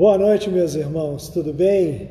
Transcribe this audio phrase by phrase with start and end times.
[0.00, 2.08] Boa noite, meus irmãos, tudo bem?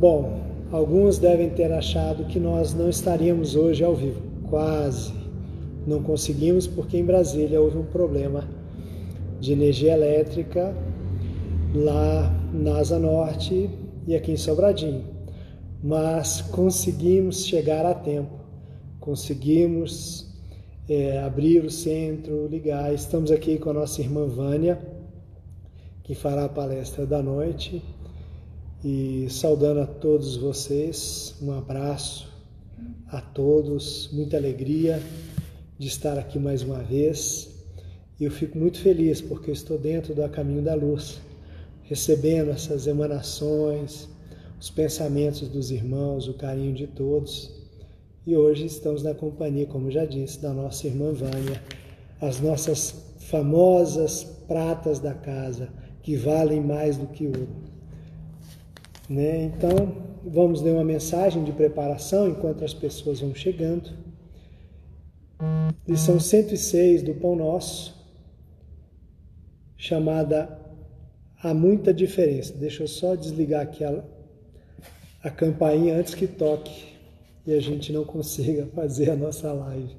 [0.00, 5.12] Bom, alguns devem ter achado que nós não estaríamos hoje ao vivo, quase.
[5.86, 8.48] Não conseguimos porque em Brasília houve um problema
[9.38, 10.74] de energia elétrica
[11.74, 13.68] lá na Asa Norte
[14.06, 15.04] e aqui em Sobradinho.
[15.84, 18.32] Mas conseguimos chegar a tempo,
[18.98, 20.26] conseguimos
[20.88, 22.94] é, abrir o centro, ligar.
[22.94, 25.01] Estamos aqui com a nossa irmã Vânia
[26.04, 27.82] que fará a palestra da noite.
[28.84, 32.28] E saudando a todos vocês, um abraço
[33.08, 35.00] a todos, muita alegria
[35.78, 37.50] de estar aqui mais uma vez.
[38.18, 41.20] E eu fico muito feliz porque estou dentro do caminho da luz,
[41.84, 44.08] recebendo essas emanações,
[44.60, 47.52] os pensamentos dos irmãos, o carinho de todos.
[48.26, 51.62] E hoje estamos na companhia, como já disse, da nossa irmã Vânia,
[52.20, 55.68] as nossas famosas pratas da casa
[56.02, 57.48] que valem mais do que ouro.
[59.08, 59.44] Né?
[59.44, 59.74] Então,
[60.24, 63.90] vamos ler uma mensagem de preparação enquanto as pessoas vão chegando.
[65.86, 67.94] Lição 106 do Pão Nosso,
[69.76, 70.60] chamada
[71.42, 72.54] Há Muita Diferença.
[72.56, 74.04] Deixa eu só desligar aqui a,
[75.22, 76.92] a campainha antes que toque
[77.44, 79.96] e a gente não consiga fazer a nossa live.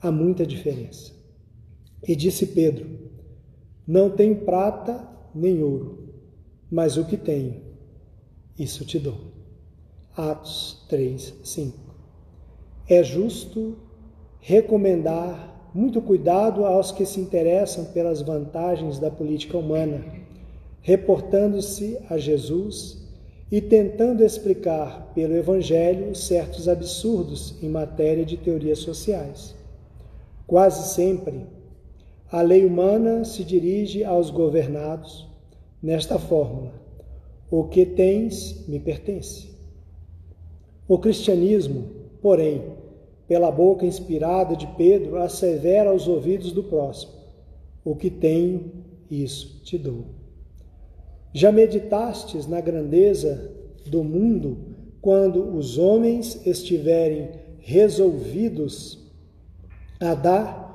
[0.00, 1.12] Há muita diferença.
[2.06, 3.10] E disse Pedro:
[3.86, 6.14] Não tem prata nem ouro,
[6.70, 7.60] mas o que tenho,
[8.58, 9.18] isso te dou.
[10.16, 11.78] Atos 3, 5.
[12.88, 13.76] É justo
[14.40, 20.02] recomendar muito cuidado aos que se interessam pelas vantagens da política humana,
[20.80, 23.04] reportando-se a Jesus
[23.50, 29.54] e tentando explicar pelo Evangelho certos absurdos em matéria de teorias sociais.
[30.46, 31.46] Quase sempre,
[32.36, 35.26] a lei humana se dirige aos governados
[35.82, 36.70] nesta fórmula:
[37.50, 39.56] o que tens me pertence.
[40.86, 41.84] O cristianismo,
[42.20, 42.62] porém,
[43.26, 47.12] pela boca inspirada de Pedro, assevera aos ouvidos do próximo:
[47.82, 48.70] o que tenho,
[49.10, 50.04] isso te dou.
[51.32, 53.50] Já meditastes na grandeza
[53.86, 54.58] do mundo
[55.00, 57.30] quando os homens estiverem
[57.60, 59.10] resolvidos
[59.98, 60.65] a dar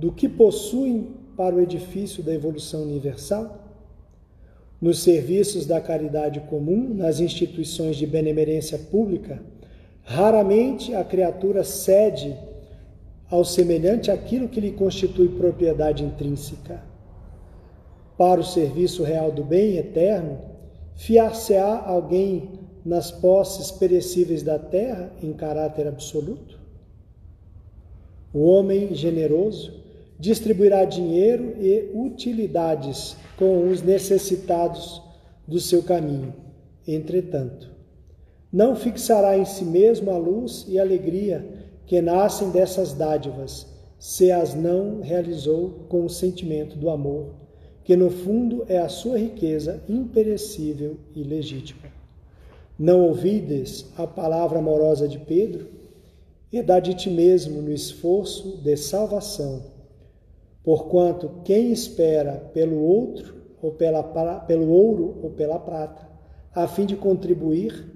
[0.00, 3.60] do que possuem para o edifício da evolução universal?
[4.80, 9.42] nos serviços da caridade comum, nas instituições de benemerência pública,
[10.02, 12.34] raramente a criatura cede
[13.30, 16.82] ao semelhante aquilo que lhe constitui propriedade intrínseca.
[18.16, 20.38] Para o serviço real do bem eterno,
[20.96, 22.50] fiar-se-á alguém
[22.84, 26.58] nas posses perecíveis da terra em caráter absoluto?
[28.32, 29.79] O homem generoso
[30.20, 35.00] distribuirá dinheiro e utilidades com os necessitados
[35.48, 36.34] do seu caminho.
[36.86, 37.70] Entretanto,
[38.52, 41.48] não fixará em si mesmo a luz e a alegria
[41.86, 43.66] que nascem dessas dádivas,
[43.98, 47.34] se as não realizou com o sentimento do amor,
[47.82, 51.90] que no fundo é a sua riqueza imperecível e legítima.
[52.78, 55.66] Não ouvides a palavra amorosa de Pedro?
[56.52, 59.79] E dá de ti mesmo no esforço de salvação
[60.70, 64.04] Porquanto quem espera pelo outro, ou pela,
[64.38, 66.08] pelo ouro ou pela prata,
[66.54, 67.92] a fim de contribuir,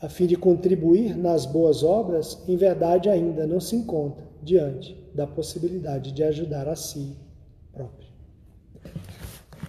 [0.00, 5.26] a fim de contribuir nas boas obras, em verdade ainda não se encontra diante da
[5.26, 7.16] possibilidade de ajudar a si
[7.72, 8.08] próprio.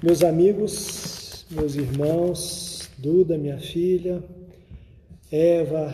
[0.03, 4.23] Meus amigos, meus irmãos, Duda, minha filha,
[5.31, 5.91] Eva,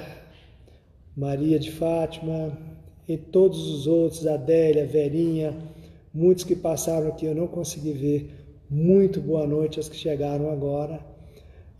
[1.15, 2.51] Maria de Fátima,
[3.07, 5.57] e todos os outros, Adélia, Verinha,
[6.13, 8.33] muitos que passaram aqui eu não consegui ver.
[8.69, 10.99] Muito boa noite aos que chegaram agora.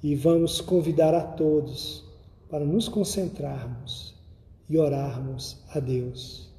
[0.02, 2.06] E vamos convidar a todos
[2.50, 4.16] para nos concentrarmos
[4.70, 6.50] e orarmos a Deus.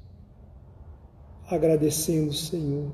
[1.47, 2.91] Agradecendo, Senhor,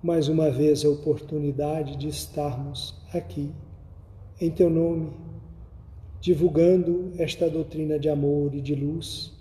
[0.00, 3.50] mais uma vez a oportunidade de estarmos aqui,
[4.40, 5.10] em Teu nome,
[6.20, 9.33] divulgando esta doutrina de amor e de luz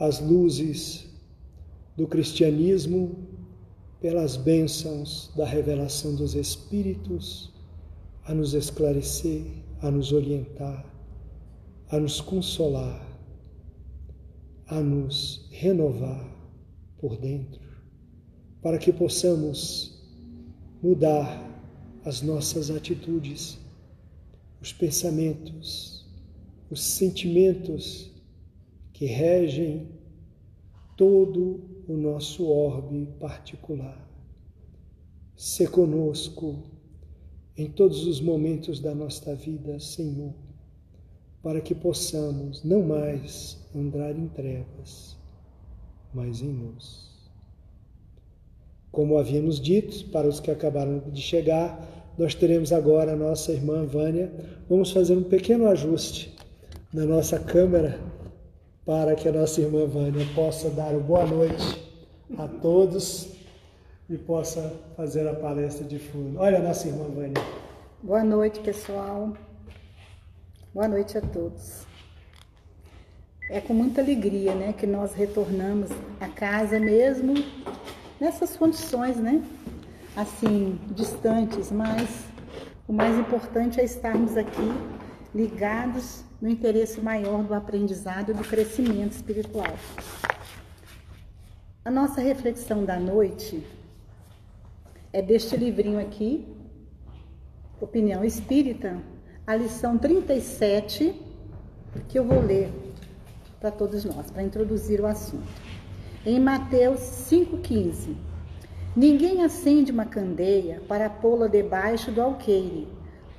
[0.00, 1.06] as luzes
[1.94, 3.14] do cristianismo
[4.00, 7.52] pelas bênçãos da revelação dos Espíritos
[8.24, 9.44] a nos esclarecer,
[9.82, 10.86] a nos orientar,
[11.90, 13.06] a nos consolar,
[14.68, 16.26] a nos renovar
[16.98, 17.60] por dentro,
[18.62, 20.00] para que possamos
[20.82, 21.46] mudar
[22.06, 23.58] as nossas atitudes,
[24.62, 26.06] os pensamentos,
[26.70, 28.09] os sentimentos
[29.00, 29.88] que regem
[30.94, 31.58] todo
[31.88, 33.98] o nosso orbe particular.
[35.34, 36.64] Se conosco
[37.56, 40.34] em todos os momentos da nossa vida, Senhor,
[41.42, 45.16] para que possamos não mais andar em trevas,
[46.12, 47.08] mas em luz.
[48.92, 53.86] Como havíamos dito, para os que acabaram de chegar, nós teremos agora a nossa irmã
[53.86, 54.30] Vânia.
[54.68, 56.36] Vamos fazer um pequeno ajuste
[56.92, 58.09] na nossa câmera
[58.90, 61.80] para que a nossa irmã Vânia possa dar boa noite
[62.36, 63.28] a todos
[64.08, 66.40] e possa fazer a palestra de fundo.
[66.40, 67.40] Olha a nossa irmã Vânia.
[68.02, 69.32] Boa noite, pessoal.
[70.74, 71.86] Boa noite a todos.
[73.48, 75.90] É com muita alegria, né, que nós retornamos
[76.20, 77.34] a casa mesmo
[78.20, 79.40] nessas condições, né?
[80.16, 82.24] Assim, distantes, mas
[82.88, 84.68] o mais importante é estarmos aqui
[85.34, 89.74] ligados no interesse maior do aprendizado e do crescimento espiritual.
[91.84, 93.64] A nossa reflexão da noite
[95.12, 96.46] é deste livrinho aqui,
[97.80, 99.00] Opinião Espírita,
[99.46, 101.14] a lição 37,
[102.08, 102.70] que eu vou ler
[103.58, 105.70] para todos nós, para introduzir o assunto
[106.24, 108.14] em Mateus 5,15.
[108.94, 112.86] Ninguém acende uma candeia para pô-la debaixo do alqueire.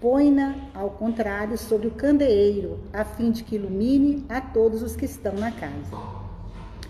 [0.02, 5.06] Põe-na, ao contrário, sobre o candeeiro, a fim de que ilumine a todos os que
[5.06, 5.96] estão na casa.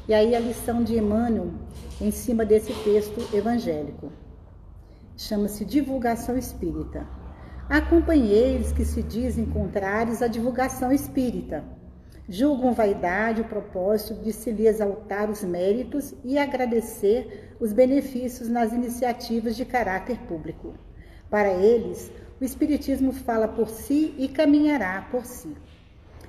[0.08, 1.52] E aí a lição de Emmanuel
[2.00, 4.12] em cima desse texto evangélico.
[5.16, 7.06] Chama-se divulgação espírita.
[7.70, 11.64] Há companheiros que se dizem contrários à divulgação espírita
[12.34, 18.72] Julgam vaidade o propósito de se lhe exaltar os méritos e agradecer os benefícios nas
[18.72, 20.74] iniciativas de caráter público.
[21.30, 22.10] Para eles,
[22.42, 25.56] o Espiritismo fala por si e caminhará por si.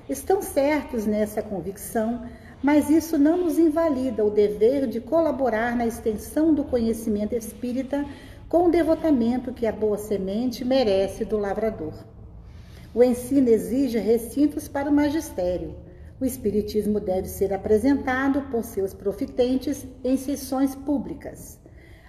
[0.07, 2.25] Estão certos nessa convicção,
[2.61, 8.05] mas isso não nos invalida o dever de colaborar na extensão do conhecimento espírita
[8.47, 11.93] com o devotamento que a boa semente merece do lavrador.
[12.93, 15.75] O ensino exige recintos para o magistério
[16.23, 21.59] o Espiritismo deve ser apresentado por seus profitentes em sessões públicas.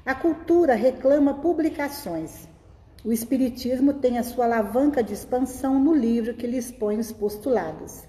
[0.06, 2.46] A cultura reclama publicações.
[3.06, 8.02] O Espiritismo tem a sua alavanca de expansão no livro que lhe expõe os postulados.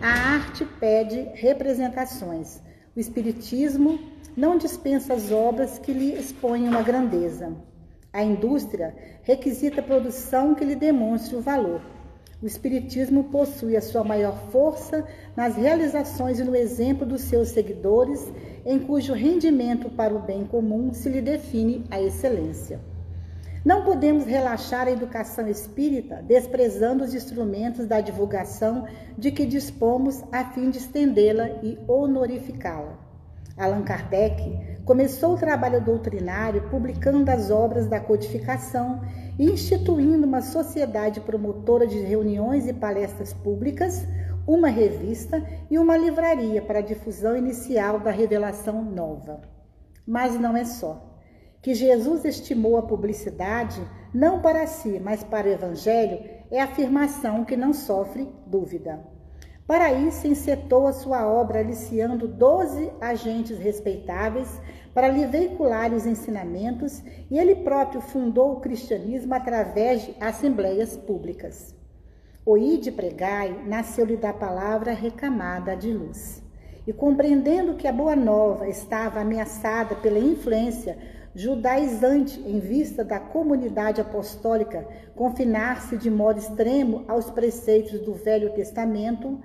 [0.00, 2.60] A arte pede representações.
[2.96, 4.00] O Espiritismo
[4.36, 7.54] não dispensa as obras que lhe exponham a grandeza.
[8.12, 11.80] A indústria requisita produção que lhe demonstre o valor.
[12.42, 15.06] O Espiritismo possui a sua maior força
[15.36, 18.28] nas realizações e no exemplo dos seus seguidores,
[18.66, 22.80] em cujo rendimento para o bem comum se lhe define a excelência.
[23.64, 28.86] Não podemos relaxar a educação espírita desprezando os instrumentos da divulgação
[29.16, 32.98] de que dispomos a fim de estendê-la e honorificá-la.
[33.56, 39.00] Allan Kardec começou o trabalho doutrinário publicando as obras da codificação
[39.38, 44.04] instituindo uma sociedade promotora de reuniões e palestras públicas,
[44.44, 49.40] uma revista e uma livraria para a difusão inicial da revelação nova.
[50.04, 51.11] Mas não é só.
[51.62, 53.80] Que Jesus estimou a publicidade
[54.12, 59.00] não para si, mas para o Evangelho, é afirmação que não sofre dúvida.
[59.66, 64.60] Para isso, encetou a sua obra aliciando doze agentes respeitáveis
[64.92, 71.74] para lhe veicular os ensinamentos e ele próprio fundou o cristianismo através de assembleias públicas.
[72.44, 76.42] O Ide Pregai nasceu-lhe da palavra recamada de luz.
[76.84, 80.98] E compreendendo que a Boa Nova estava ameaçada pela influência
[81.34, 89.40] judaizante em vista da comunidade apostólica confinar-se de modo extremo aos preceitos do Velho Testamento,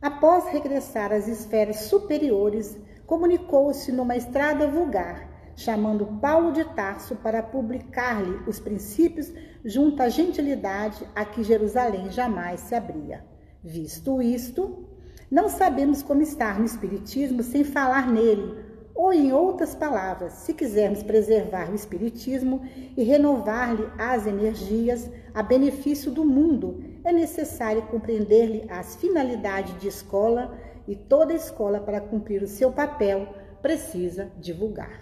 [0.00, 8.42] após regressar às esferas superiores, comunicou-se numa estrada vulgar, chamando Paulo de Tarso para publicar-lhe
[8.46, 9.32] os princípios
[9.64, 13.24] junto à gentilidade a que Jerusalém jamais se abria.
[13.62, 14.88] Visto isto,
[15.30, 21.02] não sabemos como estar no Espiritismo sem falar nele, ou em outras palavras, se quisermos
[21.02, 22.62] preservar o Espiritismo
[22.96, 30.56] e renovar-lhe as energias a benefício do mundo, é necessário compreender-lhe as finalidades de escola
[30.86, 33.28] e toda escola, para cumprir o seu papel,
[33.62, 35.00] precisa divulgar.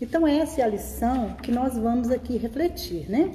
[0.00, 3.32] Então, essa é a lição que nós vamos aqui refletir, né?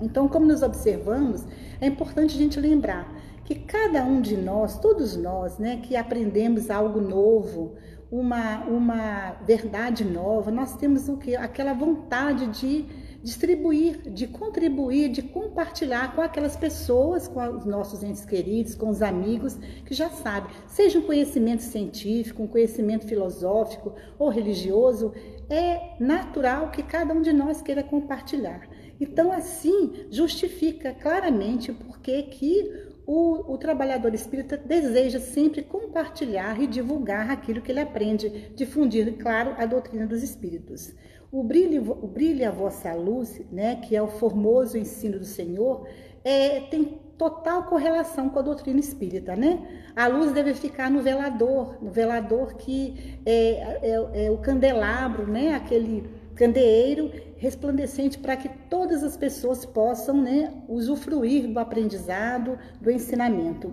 [0.00, 1.44] Então, como nos observamos,
[1.80, 3.12] é importante a gente lembrar
[3.44, 7.74] que cada um de nós, todos nós, né, que aprendemos algo novo,
[8.10, 11.34] uma, uma verdade nova, nós temos o que?
[11.34, 12.84] Aquela vontade de
[13.22, 19.02] distribuir, de contribuir, de compartilhar com aquelas pessoas, com os nossos entes queridos, com os
[19.02, 20.54] amigos que já sabem.
[20.68, 25.12] Seja um conhecimento científico, um conhecimento filosófico ou religioso,
[25.50, 28.68] é natural que cada um de nós queira compartilhar.
[29.00, 37.30] Então, assim, justifica claramente porquê que o, o, trabalhador espírita deseja sempre compartilhar e divulgar
[37.30, 40.92] aquilo que ele aprende, difundir, claro, a doutrina dos espíritos.
[41.30, 45.86] O brilho, o brilho a vossa luz, né, que é o formoso ensino do Senhor,
[46.24, 49.90] é, tem total correlação com a doutrina espírita, né?
[49.94, 55.54] A luz deve ficar no velador, no velador que é, é, é o candelabro, né?
[55.54, 57.10] Aquele candeeiro
[57.46, 63.72] resplandecente para que todas as pessoas possam né, usufruir do aprendizado, do ensinamento.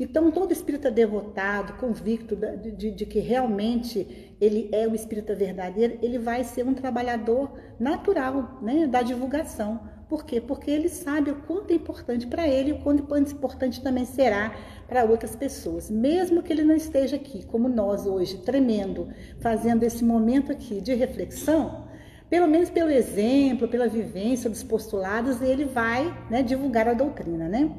[0.00, 6.18] Então, todo espírita devotado, convicto de, de, que realmente ele é o espírita verdadeiro, ele
[6.18, 9.80] vai ser um trabalhador natural né, da divulgação.
[10.08, 10.40] Por quê?
[10.40, 14.52] Porque ele sabe o quanto é importante para ele e o quanto importante também será
[14.88, 15.88] para outras pessoas.
[15.88, 20.92] Mesmo que ele não esteja aqui, como nós hoje, tremendo, fazendo esse momento aqui de
[20.94, 21.91] reflexão,
[22.32, 27.70] pelo menos pelo exemplo, pela vivência dos postulados, ele vai né, divulgar a doutrina, né?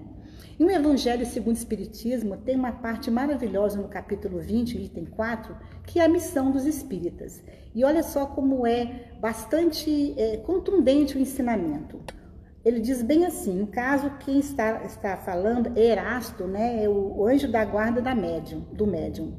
[0.59, 5.55] E o Evangelho segundo o Espiritismo tem uma parte maravilhosa no capítulo 20, item 4,
[5.87, 7.41] que é a missão dos espíritas.
[7.73, 11.99] E olha só como é bastante é, contundente o ensinamento.
[12.63, 17.25] Ele diz bem assim, no caso, quem está, está falando é Erasto, né, é o
[17.25, 19.33] anjo da guarda da médium, do médium.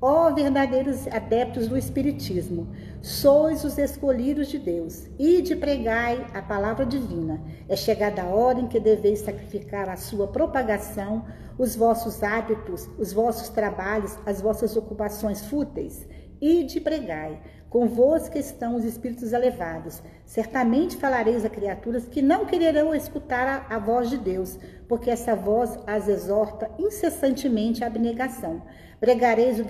[0.00, 2.68] Ó verdadeiros adeptos do Espiritismo,
[3.04, 7.38] sois os escolhidos de Deus, e de pregai a palavra divina.
[7.68, 11.26] É chegada a hora em que deveis sacrificar a sua propagação,
[11.58, 16.08] os vossos hábitos, os vossos trabalhos, as vossas ocupações fúteis,
[16.40, 17.42] e de pregai.
[17.68, 20.02] Convosco estão os espíritos elevados.
[20.24, 24.58] Certamente falareis a criaturas que não quererão escutar a, a voz de Deus,
[24.88, 28.62] porque essa voz as exorta incessantemente à abnegação.
[29.04, 29.64] Pregareis o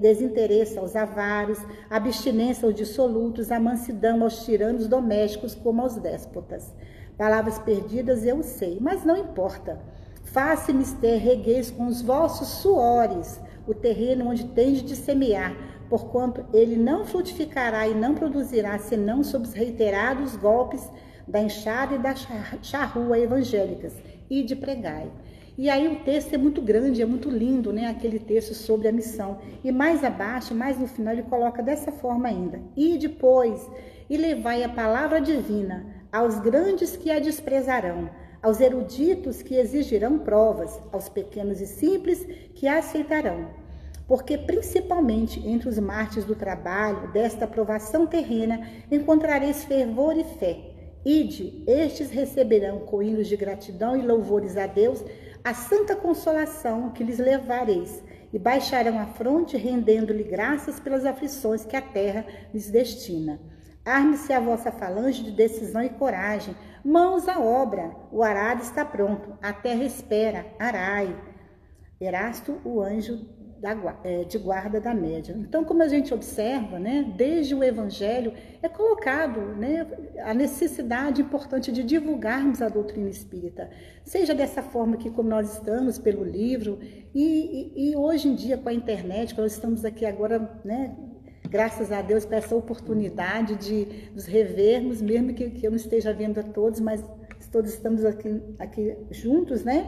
[0.00, 6.74] desinteresse aos avaros, a abstinência aos dissolutos, a mansidão aos tiranos domésticos como aos déspotas.
[7.16, 9.80] Palavras perdidas eu sei, mas não importa.
[10.74, 15.56] Mister regueis com os vossos suores o terreno onde tendes de semear,
[15.88, 20.82] porquanto ele não frutificará e não produzirá senão sob os reiterados golpes
[21.28, 22.12] da enxada e da
[22.60, 23.94] charrua evangélicas,
[24.28, 25.08] e de pregai.
[25.60, 27.86] E aí o texto é muito grande, é muito lindo, né?
[27.86, 29.36] Aquele texto sobre a missão.
[29.62, 33.70] E mais abaixo, mais no final, ele coloca dessa forma ainda: E depois,
[34.08, 38.08] e levai a palavra divina aos grandes que a desprezarão,
[38.42, 43.50] aos eruditos que exigirão provas, aos pequenos e simples que a aceitarão.
[44.08, 50.70] Porque principalmente entre os mártires do trabalho, desta aprovação terrena, encontrareis fervor e fé.
[51.04, 55.02] Ide, estes receberão com hinos de gratidão e louvores a Deus
[55.44, 61.76] a santa consolação que lhes levareis, e baixarão a fronte, rendendo-lhe graças pelas aflições que
[61.76, 63.40] a terra lhes destina.
[63.84, 66.54] Arme-se a vossa falange de decisão e coragem,
[66.84, 71.16] mãos à obra, o arado está pronto, a terra espera, arai.
[72.00, 73.26] Erasto, o anjo
[73.60, 75.36] da, é, de guarda da média.
[75.38, 79.86] Então, como a gente observa, né, desde o Evangelho é colocado né,
[80.24, 83.70] a necessidade importante de divulgarmos a doutrina espírita,
[84.02, 86.78] seja dessa forma que como nós estamos pelo livro
[87.14, 90.96] e, e, e hoje em dia com a internet, nós estamos aqui agora, né,
[91.48, 96.14] graças a Deus, para essa oportunidade de nos revermos, mesmo que, que eu não esteja
[96.14, 97.04] vendo a todos, mas
[97.50, 99.86] todos estamos aqui, aqui juntos, né?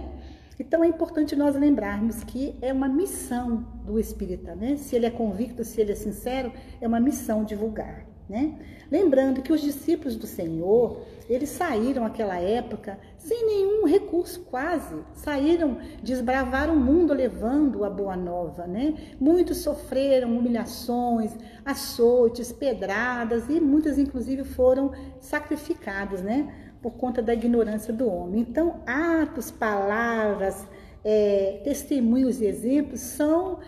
[0.58, 4.76] Então é importante nós lembrarmos que é uma missão do espírita, né?
[4.76, 8.58] Se ele é convicto, se ele é sincero, é uma missão divulgar, né?
[8.90, 15.78] Lembrando que os discípulos do Senhor, eles saíram naquela época sem nenhum recurso quase, saíram,
[16.02, 18.94] desbravaram o mundo levando a boa nova, né?
[19.18, 21.32] Muitos sofreram humilhações,
[21.64, 26.71] açoites, pedradas e muitas inclusive foram sacrificados, né?
[26.82, 28.40] Por conta da ignorância do homem.
[28.40, 30.66] Então, atos, palavras,
[31.04, 33.60] é, testemunhos e exemplos são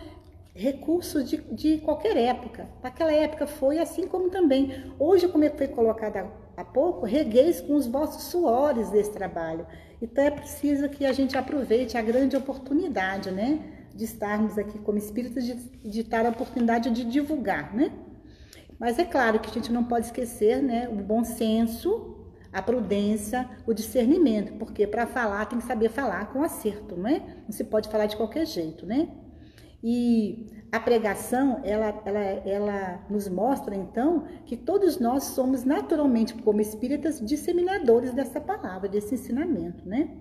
[0.53, 2.67] recursos de, de qualquer época.
[2.81, 4.93] Naquela época foi assim como também.
[4.97, 9.67] Hoje, como foi colocado há, pouco, regueis com os vossos suores desse trabalho.
[10.01, 13.59] Então é preciso que a gente aproveite a grande oportunidade, né?
[13.93, 17.91] De estarmos aqui como espíritos, de, de dar a oportunidade de divulgar, né?
[18.79, 20.87] Mas é claro que a gente não pode esquecer, né?
[20.89, 22.24] O bom senso,
[22.55, 27.19] a prudência, o discernimento, porque para falar tem que saber falar com acerto, não é?
[27.43, 29.09] Não se pode falar de qualquer jeito, né?
[29.83, 36.61] E a pregação, ela, ela, ela nos mostra então que todos nós somos naturalmente, como
[36.61, 40.15] espíritas, disseminadores dessa palavra, desse ensinamento, né?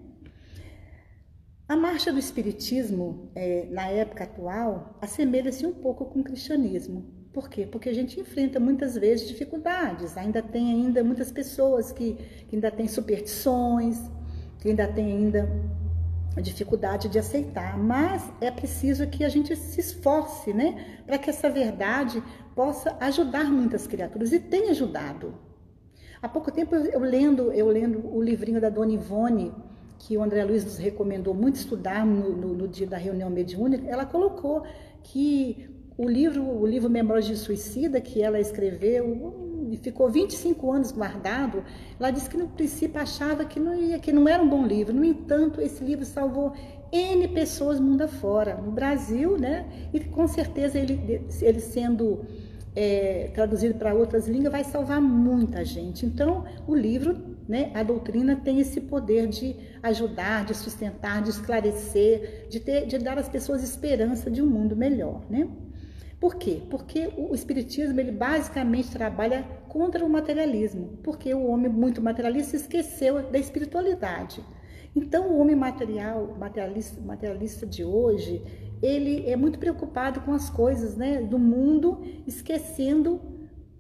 [1.69, 7.14] A marcha do espiritismo, é, na época atual, assemelha-se um pouco com o cristianismo.
[7.35, 7.67] Por quê?
[7.67, 10.17] Porque a gente enfrenta muitas vezes dificuldades.
[10.17, 12.15] Ainda tem ainda muitas pessoas que,
[12.49, 13.99] que ainda têm superstições,
[14.61, 15.51] que ainda têm ainda
[16.41, 21.49] dificuldade de aceitar, mas é preciso que a gente se esforce, né, para que essa
[21.49, 22.23] verdade
[22.55, 25.35] possa ajudar muitas criaturas e tem ajudado.
[26.23, 29.53] Há pouco tempo eu lendo, eu lendo o livrinho da Dona Ivone,
[29.99, 33.87] que o André Luiz nos recomendou muito estudar no, no, no dia da reunião mediúnica,
[33.89, 34.65] ela colocou
[35.03, 40.93] que o livro, o livro Memórias de Suicida, que ela escreveu, e ficou 25 anos
[40.93, 41.65] guardado,
[41.99, 44.95] ela disse que no princípio achava que não, ia, que não era um bom livro.
[44.95, 46.53] No entanto, esse livro salvou
[46.93, 49.67] N pessoas mundo afora, no Brasil, né?
[49.93, 52.25] E com certeza ele, ele sendo
[52.75, 56.05] é, traduzido para outras línguas vai salvar muita gente.
[56.05, 57.17] Então, o livro,
[57.49, 62.99] né, a doutrina tem esse poder de ajudar, de sustentar, de esclarecer, de, ter, de
[62.99, 65.49] dar às pessoas esperança de um mundo melhor, né?
[66.25, 66.63] Por quê?
[66.71, 73.31] Porque o espiritismo ele basicamente trabalha contra o materialismo, porque o homem muito materialista esqueceu
[73.31, 74.43] da espiritualidade.
[74.97, 78.43] Então, o homem material, materialista, materialista de hoje,
[78.81, 83.21] ele é muito preocupado com as coisas né, do mundo, esquecendo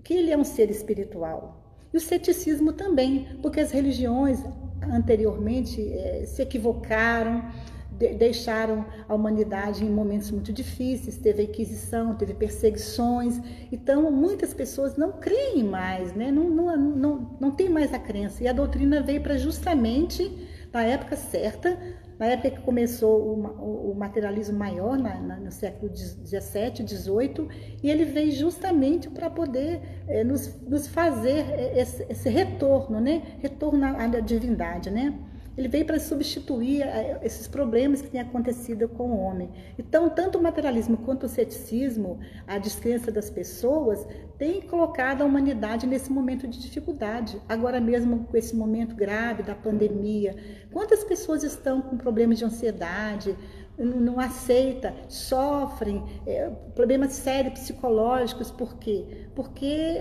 [0.03, 1.79] que ele é um ser espiritual.
[1.95, 4.39] E o ceticismo também, porque as religiões
[4.83, 7.43] anteriormente é, se equivocaram,
[7.99, 14.97] de, deixaram a humanidade em momentos muito difíceis, teve Inquisição, teve perseguições, então muitas pessoas
[14.97, 16.31] não creem mais, né?
[16.31, 20.31] não, não, não, não tem mais a crença, e a doutrina veio para justamente,
[20.73, 21.79] na época certa,
[22.19, 27.49] na época que começou o, o materialismo maior, na, na, no século XVII, XVIII,
[27.83, 31.45] e ele veio justamente para poder é, nos, nos, fazer
[31.77, 33.23] esse, esse, retorno, né?
[33.41, 35.15] retorno à, à divindade, né?
[35.56, 39.50] Ele veio para substituir eh, esses problemas que têm acontecido com o homem.
[39.78, 44.06] Então, tanto o materialismo quanto o ceticismo, a descrença das pessoas,
[44.37, 47.40] tem colocado a humanidade nesse momento de dificuldade.
[47.49, 50.37] Agora mesmo com esse momento grave da pandemia,
[50.73, 53.36] quantas pessoas estão com problemas de ansiedade,
[53.78, 59.28] não aceita, sofrem, é, problemas sérios psicológicos, por quê?
[59.34, 60.00] Porque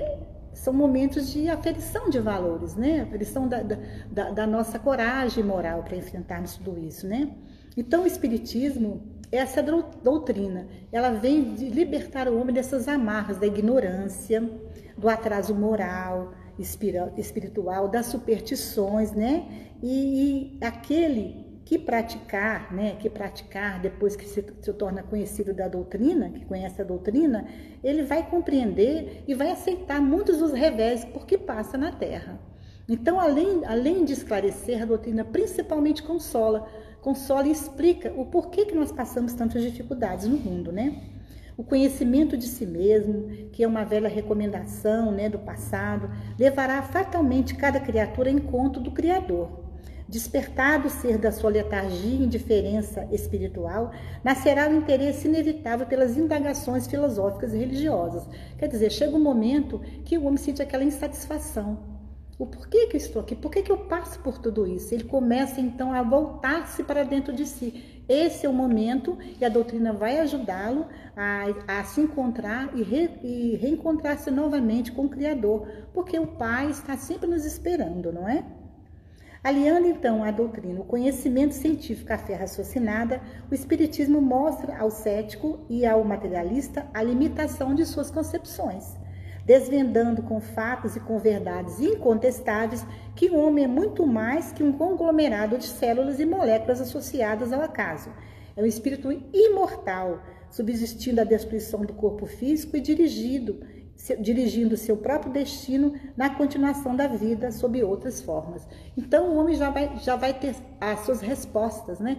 [0.53, 3.01] são momentos de aferição de valores, né?
[3.01, 7.31] Aferição da, da, da nossa coragem moral para enfrentarmos tudo isso, né?
[7.75, 14.47] Então, o Espiritismo, essa doutrina, ela vem de libertar o homem dessas amarras da ignorância,
[14.97, 16.33] do atraso moral,
[17.17, 19.45] espiritual, das superstições, né?
[19.81, 25.67] E, e aquele que praticar, né, que praticar depois que se, se, torna conhecido da
[25.67, 27.47] doutrina, que conhece a doutrina,
[27.83, 32.39] ele vai compreender e vai aceitar muitos dos revés porque passa na Terra.
[32.87, 36.67] Então, além, além de esclarecer, a doutrina principalmente consola,
[37.01, 41.01] consola e explica o porquê que nós passamos tantas dificuldades no mundo, né?
[41.55, 47.55] O conhecimento de si mesmo, que é uma velha recomendação né, do passado, levará fatalmente
[47.55, 49.62] cada criatura em encontro do Criador
[50.13, 53.91] Despertado o ser da sua letargia e indiferença espiritual,
[54.23, 58.23] nascerá o interesse inevitável pelas indagações filosóficas e religiosas.
[58.59, 61.79] Quer dizer, chega um momento que o homem sente aquela insatisfação.
[62.37, 63.35] O porquê que eu estou aqui?
[63.35, 64.93] Por que, que eu passo por tudo isso?
[64.93, 68.03] Ele começa então a voltar-se para dentro de si.
[68.07, 70.85] Esse é o momento e a doutrina vai ajudá-lo
[71.17, 71.45] a,
[71.79, 76.95] a, se encontrar e, re, e reencontrar-se novamente com o Criador, porque o Pai está
[76.97, 78.45] sempre nos esperando, não é?
[79.43, 85.59] Aliando então à doutrina o conhecimento científico à fé raciocinada, o Espiritismo mostra ao cético
[85.69, 88.95] e ao materialista a limitação de suas concepções,
[89.45, 92.85] desvendando com fatos e com verdades incontestáveis
[93.17, 97.61] que o homem é muito mais que um conglomerado de células e moléculas associadas ao
[97.61, 98.09] acaso.
[98.55, 103.59] É um espírito imortal, subsistindo à destruição do corpo físico e dirigido
[104.19, 108.67] dirigindo seu próprio destino na continuação da vida sob outras formas.
[108.97, 112.17] Então o homem já vai, já vai ter as suas respostas, né?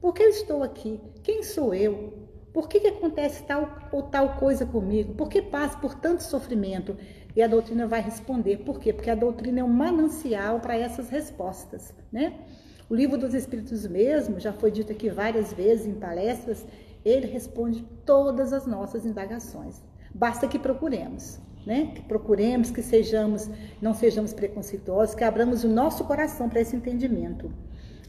[0.00, 1.00] Por que eu estou aqui?
[1.22, 2.22] Quem sou eu?
[2.52, 5.14] Por que, que acontece tal ou tal coisa comigo?
[5.14, 6.96] Por que passo por tanto sofrimento?
[7.34, 8.58] E a doutrina vai responder.
[8.58, 8.92] Por quê?
[8.92, 12.34] Porque a doutrina é um manancial para essas respostas, né?
[12.90, 16.66] O livro dos Espíritos mesmo, já foi dito aqui várias vezes em palestras,
[17.02, 19.80] ele responde todas as nossas indagações.
[20.14, 21.92] Basta que procuremos, né?
[21.94, 23.48] Que procuremos, que sejamos,
[23.80, 27.50] não sejamos preconceituosos, que abramos o nosso coração para esse entendimento.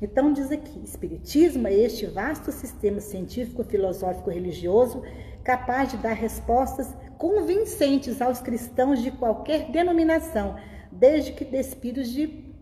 [0.01, 5.01] Então diz aqui, espiritismo é este vasto sistema científico, filosófico, religioso
[5.43, 6.87] capaz de dar respostas
[7.17, 10.55] convincentes aos cristãos de qualquer denominação,
[10.91, 12.53] desde que despidos de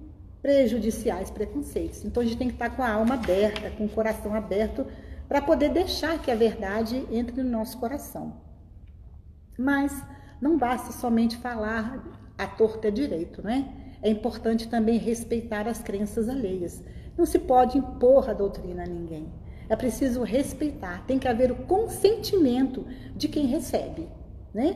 [0.42, 2.04] prejudiciais preconceitos.
[2.04, 4.86] Então a gente tem que estar com a alma aberta, com o coração aberto,
[5.28, 8.34] para poder deixar que a verdade entre no nosso coração.
[9.62, 9.94] Mas
[10.42, 12.04] não basta somente falar
[12.36, 13.72] a torta direito, né?
[14.02, 16.84] É importante também respeitar as crenças alheias.
[17.16, 19.32] Não se pode impor a doutrina a ninguém.
[19.70, 24.08] É preciso respeitar, tem que haver o consentimento de quem recebe,
[24.52, 24.76] né?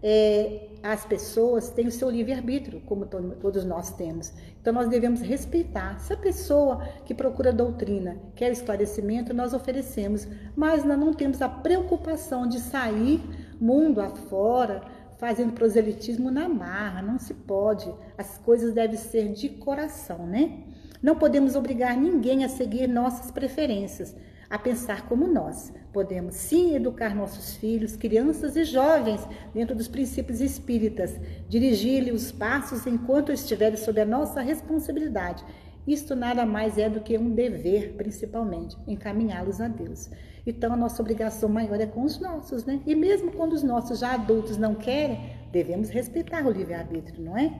[0.00, 4.32] É, as pessoas têm o seu livre-arbítrio, como todos nós temos.
[4.60, 5.98] Então, nós devemos respeitar.
[5.98, 11.48] Se a pessoa que procura doutrina quer esclarecimento, nós oferecemos, mas nós não temos a
[11.48, 13.20] preocupação de sair
[13.60, 14.82] mundo afora
[15.18, 17.02] fazendo proselitismo na marra.
[17.02, 17.92] Não se pode.
[18.16, 20.64] As coisas devem ser de coração, né?
[21.02, 24.16] Não podemos obrigar ninguém a seguir nossas preferências,
[24.50, 25.72] a pensar como nós.
[25.92, 29.20] Podemos sim educar nossos filhos, crianças e jovens
[29.54, 31.14] dentro dos princípios espíritas,
[31.48, 35.44] dirigir-lhes os passos enquanto estiverem sob a nossa responsabilidade.
[35.88, 40.10] Isto nada mais é do que um dever, principalmente, encaminhá-los a Deus.
[40.46, 42.82] Então a nossa obrigação maior é com os nossos, né?
[42.86, 45.18] E mesmo quando os nossos já adultos não querem,
[45.50, 47.50] devemos respeitar o livre-arbítrio, não é?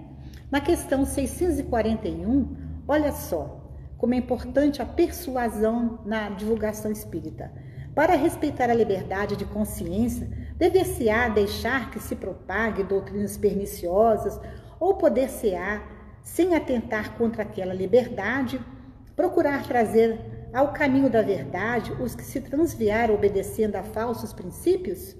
[0.50, 2.54] Na questão 641,
[2.86, 3.64] olha só,
[3.96, 7.50] como é importante a persuasão na divulgação espírita.
[7.94, 14.38] Para respeitar a liberdade de consciência, dever-se-á deixar que se propague doutrinas perniciosas
[14.78, 15.97] ou poder-se-á,
[16.28, 18.60] sem atentar contra aquela liberdade,
[19.16, 20.20] procurar trazer
[20.52, 25.16] ao caminho da verdade os que se transviaram obedecendo a falsos princípios?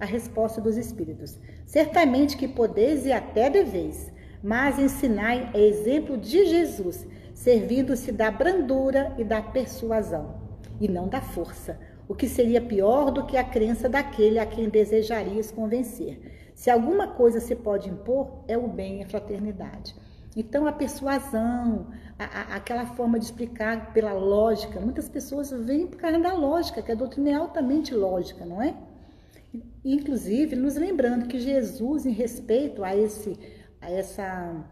[0.00, 6.44] A resposta dos Espíritos: Certamente que podeis e até deveis, mas ensinai a exemplo de
[6.46, 10.40] Jesus servindo-se da brandura e da persuasão,
[10.80, 14.68] e não da força, o que seria pior do que a crença daquele a quem
[14.68, 16.50] desejarias convencer.
[16.52, 19.94] Se alguma coisa se pode impor, é o bem e a fraternidade.
[20.40, 25.98] Então, a persuasão, a, a, aquela forma de explicar pela lógica, muitas pessoas vêm por
[25.98, 28.72] causa da lógica, que a doutrina é altamente lógica, não é?
[29.84, 33.36] Inclusive, nos lembrando que Jesus, em respeito a, esse,
[33.80, 34.64] a essa,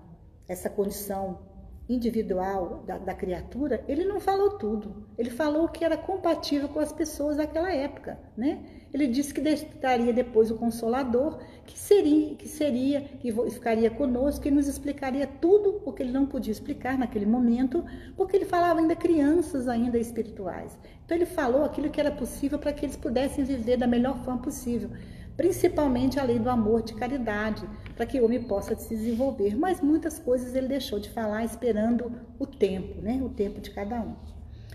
[0.47, 1.41] essa condição
[1.89, 5.07] individual da, da, criatura, ele não falou tudo.
[5.17, 8.61] Ele falou o que era compatível com as pessoas daquela época, né?
[8.93, 14.51] Ele disse que deixaria depois o Consolador, que seria, que seria, que ficaria conosco, que
[14.51, 17.85] nos explicaria tudo o que ele não podia explicar naquele momento,
[18.17, 20.77] porque ele falava ainda crianças ainda espirituais.
[21.05, 24.43] Então ele falou aquilo que era possível para que eles pudessem viver da melhor forma
[24.43, 24.91] possível
[25.37, 29.57] principalmente a lei do amor de caridade, para que o homem possa se desenvolver.
[29.57, 33.21] Mas muitas coisas ele deixou de falar esperando o tempo, né?
[33.25, 34.15] o tempo de cada um.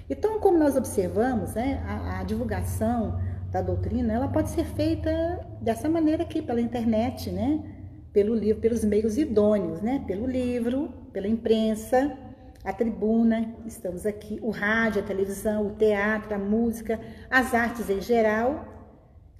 [0.10, 5.88] Então, como nós observamos, né, a, a divulgação da doutrina ela pode ser feita dessa
[5.88, 7.64] maneira aqui, pela internet, né?
[8.12, 10.04] pelo livro, pelos meios idôneos, né?
[10.06, 12.18] pelo livro, pela imprensa,
[12.64, 18.02] a tribuna, estamos aqui, o rádio, a televisão, o teatro, a música, as artes em
[18.02, 18.68] geral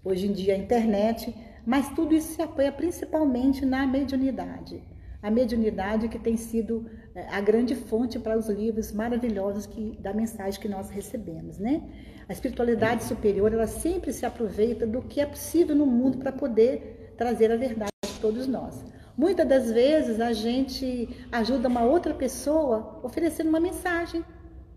[0.04, 1.34] hoje em dia a internet,
[1.66, 4.84] mas tudo isso se apoia principalmente na mediunidade.
[5.22, 10.14] A mediunidade que tem sido eh, a grande fonte para os livros maravilhosos que, da
[10.14, 11.84] mensagem que nós recebemos, né?
[12.28, 17.14] A espiritualidade superior, ela sempre se aproveita do que é possível no mundo para poder
[17.18, 18.84] trazer a verdade a todos nós.
[19.16, 24.24] Muitas das vezes a gente ajuda uma outra pessoa oferecendo uma mensagem.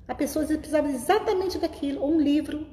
[0.06, 2.66] A pessoa precisava exatamente daquilo, ou um livro,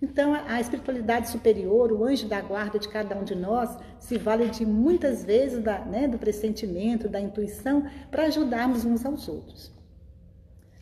[0.00, 4.48] então, a espiritualidade superior, o anjo da guarda de cada um de nós, se vale
[4.50, 9.72] de muitas vezes da, né, do pressentimento, da intuição, para ajudarmos uns aos outros.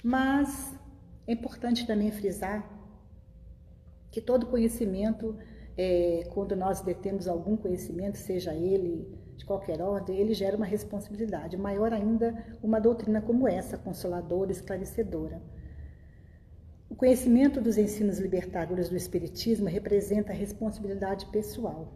[0.03, 0.75] Mas
[1.27, 2.69] é importante também frisar
[4.11, 5.37] que todo conhecimento,
[5.77, 11.57] é, quando nós detemos algum conhecimento, seja ele de qualquer ordem, ele gera uma responsabilidade,
[11.57, 15.41] maior ainda uma doutrina como essa, consoladora, esclarecedora.
[16.95, 21.93] O conhecimento dos ensinos libertadores do Espiritismo representa a responsabilidade pessoal.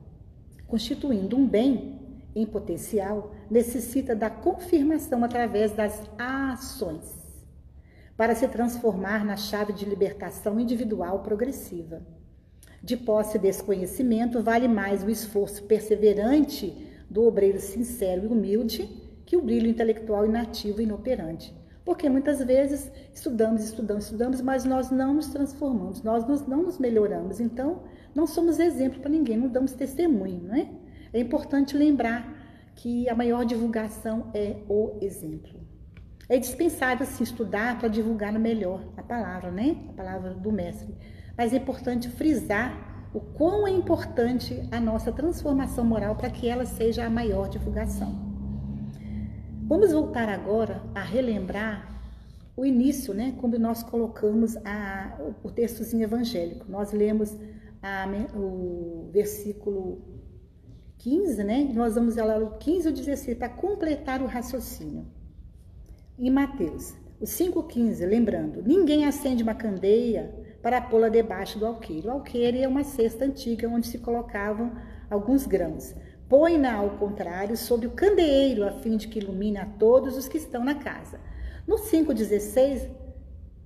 [0.66, 2.00] Constituindo um bem
[2.34, 7.16] em potencial, necessita da confirmação através das ações,
[8.16, 12.04] para se transformar na chave de libertação individual progressiva.
[12.82, 16.76] De posse desse conhecimento, vale mais o esforço perseverante
[17.08, 18.88] do obreiro sincero e humilde
[19.24, 21.56] que o brilho intelectual inativo e inoperante
[21.88, 27.40] porque muitas vezes estudamos, estudamos, estudamos, mas nós não nos transformamos, nós não nos melhoramos.
[27.40, 27.82] Então,
[28.14, 30.68] não somos exemplo para ninguém, não damos testemunho, não é?
[31.14, 32.30] É importante lembrar
[32.74, 35.58] que a maior divulgação é o exemplo.
[36.28, 39.78] É dispensável sim estudar para divulgar melhor a palavra, né?
[39.88, 40.94] A palavra do mestre.
[41.38, 46.66] Mas é importante frisar o quão é importante a nossa transformação moral para que ela
[46.66, 48.27] seja a maior divulgação.
[49.68, 52.00] Vamos voltar agora a relembrar
[52.56, 56.64] o início, né, quando nós colocamos a, o textozinho evangélico.
[56.70, 57.36] Nós lemos
[57.82, 60.00] a, o versículo
[60.96, 61.70] 15, né?
[61.74, 65.04] Nós vamos lá o 15 e o 16 para completar o raciocínio.
[66.18, 72.08] Em Mateus, o 5,15, lembrando, ninguém acende uma candeia para pô-la debaixo do alqueire.
[72.08, 74.72] O alqueire é uma cesta antiga onde se colocavam
[75.10, 75.94] alguns grãos.
[76.28, 80.36] Põe-na, ao contrário, sobre o candeeiro, a fim de que ilumine a todos os que
[80.36, 81.18] estão na casa.
[81.66, 82.88] No 5,16,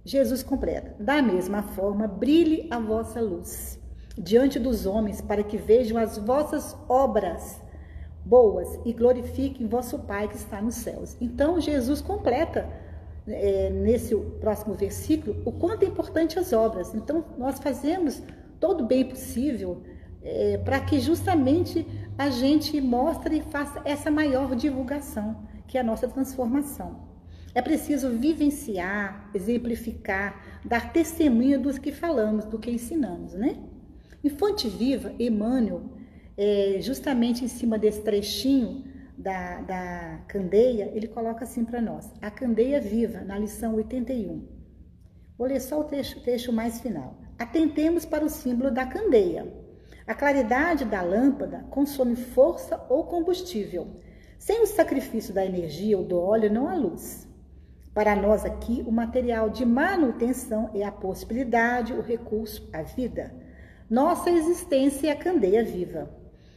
[0.05, 3.81] Jesus completa: Da mesma forma, brilhe a vossa luz
[4.17, 7.61] diante dos homens, para que vejam as vossas obras
[8.25, 11.17] boas e glorifiquem vosso Pai que está nos céus.
[11.21, 12.69] Então, Jesus completa
[13.27, 16.95] é, nesse próximo versículo o quanto é importante as obras.
[16.95, 18.23] Então, nós fazemos
[18.61, 19.83] todo o bem possível
[20.25, 25.85] é, para que justamente a gente mostre e faça essa maior divulgação, que é a
[25.85, 27.13] nossa transformação.
[27.55, 33.59] É preciso vivenciar, exemplificar, dar testemunho dos que falamos, do que ensinamos, né?
[34.25, 35.83] Em Fonte Viva, Emmanuel,
[36.37, 38.85] é, justamente em cima desse trechinho
[39.19, 44.49] da, da candeia, ele coloca assim para nós: a candeia viva, na lição 81.
[45.37, 47.19] Vou ler só o trecho, trecho mais final.
[47.39, 49.62] Atentemos para o símbolo da candeia.
[50.07, 53.87] A claridade da lâmpada consome força ou combustível.
[54.39, 57.29] Sem o sacrifício da energia ou do óleo, não há luz.
[57.95, 63.33] Para nós aqui, o material de manutenção é a possibilidade, o recurso, a vida.
[63.89, 66.11] Nossa existência é a candeia viva.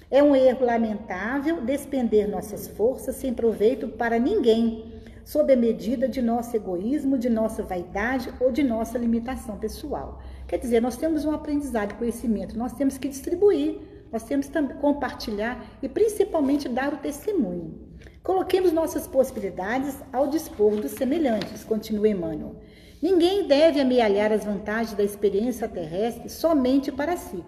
[0.10, 4.94] É um erro lamentável despender nossas forças sem proveito para ninguém,
[5.26, 10.22] sob a medida de nosso egoísmo, de nossa vaidade ou de nossa limitação pessoal.
[10.48, 13.80] Quer dizer, nós temos um aprendizado conhecimento, nós temos que distribuir,
[14.12, 17.80] nós temos que compartilhar e principalmente dar o testemunho.
[18.22, 22.56] Coloquemos nossas possibilidades ao dispor dos semelhantes, continua Emmanuel.
[23.02, 27.44] Ninguém deve amealhar as vantagens da experiência terrestre somente para si.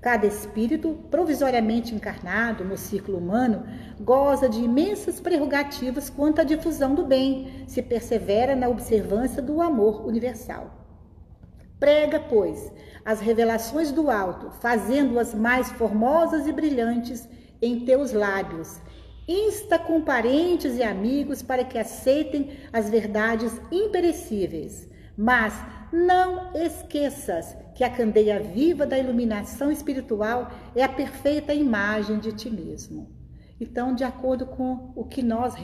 [0.00, 3.64] Cada espírito, provisoriamente encarnado no ciclo humano,
[3.98, 10.06] goza de imensas prerrogativas quanto à difusão do bem, se persevera na observância do amor
[10.06, 10.83] universal.
[11.84, 12.72] Prega, pois,
[13.04, 17.28] as revelações do alto, fazendo-as mais formosas e brilhantes
[17.60, 18.80] em teus lábios,
[19.28, 24.88] Insta com parentes e amigos para que aceitem as verdades imperecíveis.
[25.14, 25.52] Mas
[25.92, 32.48] não esqueças que a candeia viva da iluminação espiritual é a perfeita imagem de ti
[32.48, 33.12] mesmo.
[33.60, 35.54] Então, de acordo com o que nós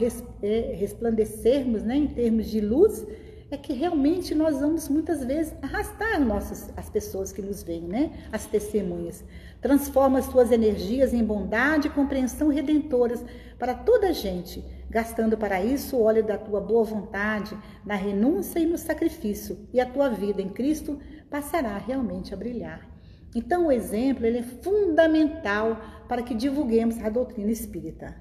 [0.43, 3.05] é, resplandecermos né, em termos de luz,
[3.51, 8.11] é que realmente nós vamos muitas vezes arrastar nossas, as pessoas que nos veem, né?
[8.31, 9.25] as testemunhas.
[9.59, 13.23] Transforma as tuas energias em bondade e compreensão redentoras
[13.59, 18.57] para toda a gente, gastando para isso o óleo da tua boa vontade, na renúncia
[18.59, 20.97] e no sacrifício, e a tua vida em Cristo
[21.29, 22.89] passará realmente a brilhar.
[23.35, 28.15] Então, o exemplo ele é fundamental para que divulguemos a doutrina espírita.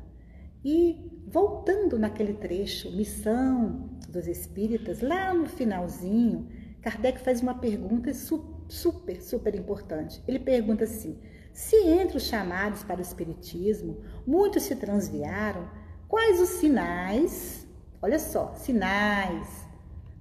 [0.65, 6.49] E voltando naquele trecho, missão dos espíritas, lá no finalzinho,
[6.83, 10.23] Kardec faz uma pergunta super, super importante.
[10.27, 11.19] Ele pergunta assim:
[11.53, 15.69] se entre os chamados para o Espiritismo muitos se transviaram,
[16.09, 17.67] quais os sinais,
[18.03, 19.67] olha só, sinais,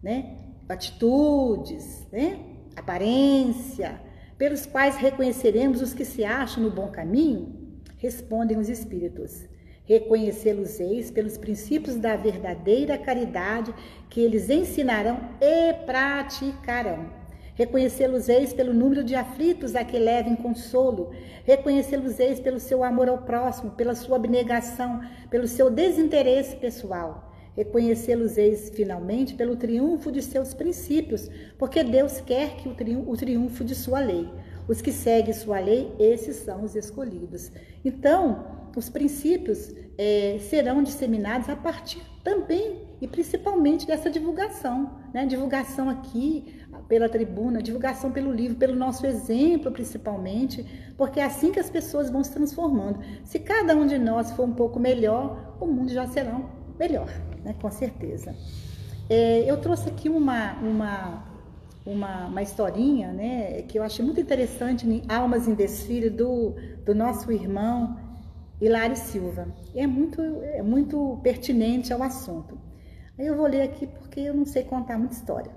[0.01, 0.37] né?
[0.67, 2.45] atitudes, né?
[2.75, 3.99] aparência,
[4.37, 7.81] pelos quais reconheceremos os que se acham no bom caminho?
[7.97, 9.48] Respondem os Espíritos.
[9.89, 13.73] Reconhecê-los-eis pelos princípios da verdadeira caridade
[14.09, 17.19] que eles ensinarão e praticarão
[17.59, 21.11] Reconhecê-los-eis pelo número de aflitos a que levem consolo.
[21.43, 27.33] Reconhecê-los-eis pelo seu amor ao próximo, pela sua abnegação, pelo seu desinteresse pessoal.
[27.57, 33.65] Reconhecê-los-eis, finalmente, pelo triunfo de seus princípios, porque Deus quer que o, triunfo, o triunfo
[33.65, 34.29] de sua lei.
[34.65, 37.51] Os que seguem sua lei, esses são os escolhidos.
[37.83, 45.25] Então, os princípios é, serão disseminados a partir também e principalmente dessa divulgação, né?
[45.25, 51.59] Divulgação aqui pela tribuna, divulgação pelo livro, pelo nosso exemplo principalmente, porque é assim que
[51.59, 52.99] as pessoas vão se transformando.
[53.23, 56.39] Se cada um de nós for um pouco melhor, o mundo já será
[56.77, 57.09] melhor,
[57.43, 57.55] né?
[57.61, 58.35] Com certeza.
[59.09, 61.23] É, eu trouxe aqui uma, uma,
[61.85, 63.63] uma, uma historinha, né?
[63.63, 66.53] Que eu achei muito interessante em Almas em Desfile do,
[66.85, 68.08] do nosso irmão
[68.61, 69.47] Hilário Silva.
[69.73, 72.59] É muito, é muito pertinente ao assunto.
[73.17, 75.51] Eu vou ler aqui porque eu não sei contar muita história.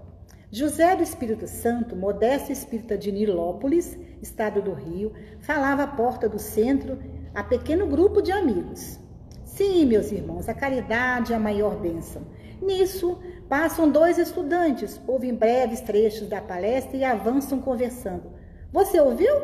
[0.51, 6.38] José do Espírito Santo, modesto espírita de Nilópolis, estado do Rio, falava à porta do
[6.38, 6.99] centro
[7.35, 9.01] a pequeno grupo de amigos.
[9.47, 12.23] Sim, meus irmãos, a caridade é a maior bênção.
[12.61, 18.31] Nisso, passam dois estudantes, ouvem breves trechos da palestra e avançam conversando.
[18.73, 19.35] Você ouviu?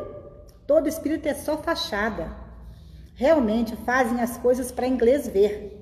[0.65, 2.38] Todo espírito é só fachada.
[3.19, 5.77] Realmente fazem as coisas para inglês ver.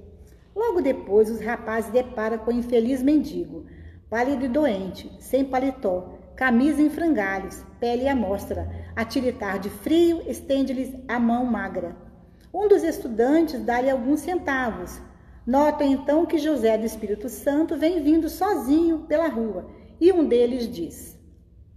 [0.55, 3.67] Logo depois, os rapazes deparam com o infeliz mendigo,
[4.09, 10.23] pálido e doente, sem paletó, camisa em frangalhos, pele à mostra, a tiritar de frio,
[10.27, 11.95] estende-lhes a mão magra.
[12.51, 14.99] Um dos estudantes dá-lhe alguns centavos.
[15.45, 19.69] Nota então que José do Espírito Santo vem vindo sozinho pela rua
[20.01, 21.15] e um deles diz: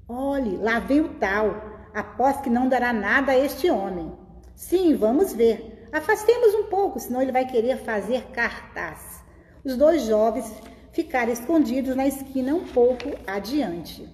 [0.08, 1.54] Olhe, lá vem o tal,
[1.92, 4.19] após que não dará nada a este homem.
[4.60, 5.88] Sim, vamos ver.
[5.90, 9.24] Afastemos um pouco, senão ele vai querer fazer cartaz.
[9.64, 10.52] Os dois jovens
[10.92, 14.06] ficaram escondidos na esquina um pouco adiante.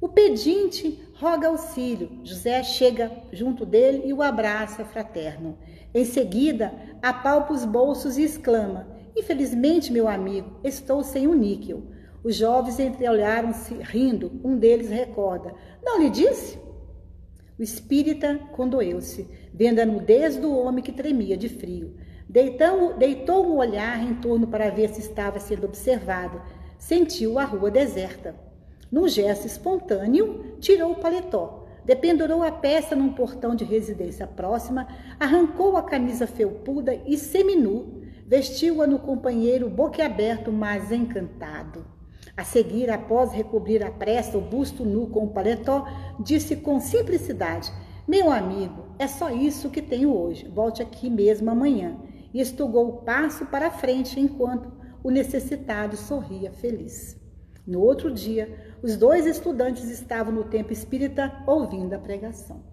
[0.00, 2.20] O pedinte roga auxílio.
[2.24, 5.58] José chega junto dele e o abraça fraterno.
[5.94, 11.82] Em seguida, apalpa os bolsos e exclama: Infelizmente, meu amigo, estou sem o um níquel.
[12.24, 14.40] Os jovens entreolharam-se rindo.
[14.42, 16.58] Um deles recorda: Não lhe disse?
[17.60, 21.94] O espírita condoeu-se, vendo a nudez do homem que tremia de frio.
[22.28, 26.40] Deitou, deitou um olhar em torno para ver se estava sendo observado.
[26.78, 28.34] Sentiu a rua deserta.
[28.90, 35.76] Num gesto espontâneo, tirou o paletó, dependurou a peça num portão de residência próxima, arrancou
[35.76, 41.84] a camisa felpuda e seminu, vestiu-a no companheiro boquiaberto, mas encantado.
[42.36, 45.86] A seguir, após recobrir a pressa o busto nu com o paletó,
[46.18, 47.72] disse com simplicidade:
[48.10, 50.48] Meu amigo, é só isso que tenho hoje.
[50.48, 51.96] Volte aqui mesmo amanhã.
[52.34, 57.16] E estugou o passo para frente enquanto o necessitado sorria feliz.
[57.64, 62.64] No outro dia, os dois estudantes estavam no templo espírita ouvindo a pregação.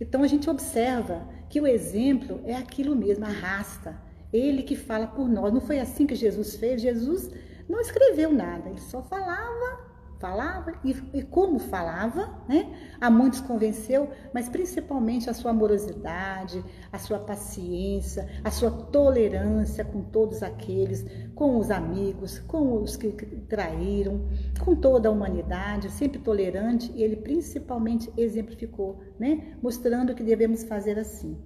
[0.00, 4.00] Então a gente observa que o exemplo é aquilo mesmo, arrasta.
[4.32, 5.52] Ele que fala por nós.
[5.52, 6.80] Não foi assim que Jesus fez?
[6.80, 7.28] Jesus
[7.68, 12.96] não escreveu nada, ele só falava, falava e, e como falava, né?
[13.00, 20.02] A muitos convenceu, mas principalmente a sua amorosidade, a sua paciência, a sua tolerância com
[20.02, 23.12] todos aqueles, com os amigos, com os que
[23.48, 24.28] traíram,
[24.64, 29.56] com toda a humanidade, sempre tolerante, e ele principalmente exemplificou, né?
[29.62, 31.36] Mostrando que devemos fazer assim.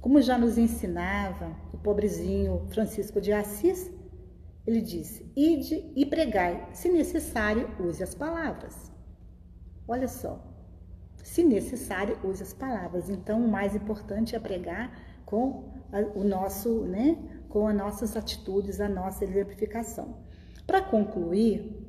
[0.00, 3.90] Como já nos ensinava o pobrezinho Francisco de Assis,
[4.66, 8.90] ele disse: Ide e pregai, se necessário, use as palavras.
[9.86, 10.40] Olha só,
[11.22, 13.08] se necessário, use as palavras.
[13.08, 14.92] Então, o mais importante é pregar
[15.24, 15.70] com
[16.14, 17.18] o nosso, né,
[17.48, 20.16] com as nossas atitudes, a nossa exemplificação.
[20.66, 21.86] Para concluir,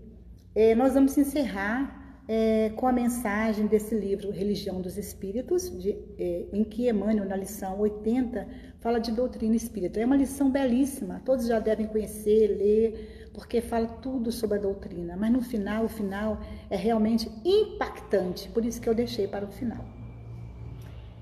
[0.55, 6.45] é, nós vamos encerrar é, com a mensagem desse livro Religião dos Espíritos, de, é,
[6.53, 8.47] em que Emmanuel, na lição 80,
[8.81, 9.99] fala de doutrina espírita.
[9.99, 15.15] É uma lição belíssima, todos já devem conhecer, ler, porque fala tudo sobre a doutrina,
[15.15, 19.51] mas no final, o final é realmente impactante, por isso que eu deixei para o
[19.51, 19.85] final.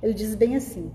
[0.01, 0.91] Ele diz bem assim: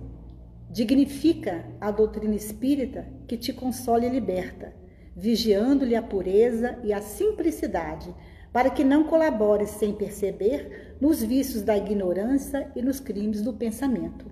[0.70, 4.74] dignifica a doutrina espírita que te consola e liberta,
[5.14, 8.12] vigiando-lhe a pureza e a simplicidade
[8.52, 14.26] para que não colabores sem perceber nos vícios da ignorância e nos crimes do pensamento.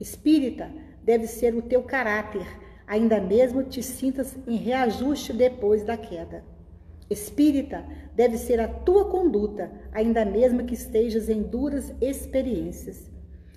[0.00, 0.70] Espírita
[1.04, 2.46] deve ser o teu caráter,
[2.86, 6.42] ainda mesmo te sintas em reajuste depois da queda.
[7.10, 13.10] Espírita deve ser a tua conduta, ainda mesmo que estejas em duras experiências.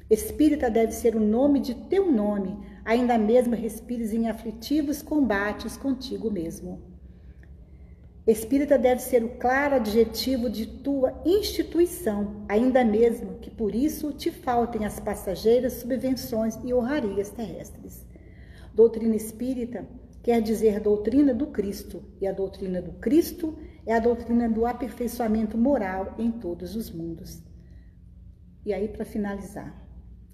[0.10, 6.30] Espírita deve ser o nome de teu nome, ainda mesmo respires em aflitivos combates contigo
[6.30, 6.82] mesmo.
[8.28, 14.30] Espírita deve ser o claro adjetivo de tua instituição, ainda mesmo que por isso te
[14.30, 18.06] faltem as passageiras subvenções e honrarias terrestres.
[18.74, 19.88] Doutrina espírita
[20.22, 25.58] quer dizer doutrina do Cristo, e a doutrina do Cristo é a doutrina do aperfeiçoamento
[25.58, 27.42] moral em todos os mundos.
[28.66, 29.74] E aí, para finalizar,